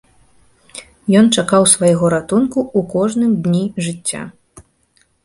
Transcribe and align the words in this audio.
Ён 1.19 1.25
чакаў 1.41 1.67
свайго 1.73 2.05
ратунку 2.13 2.59
ў 2.63 2.91
кожным 2.95 3.37
дні 3.45 3.63
жыцця. 3.89 4.23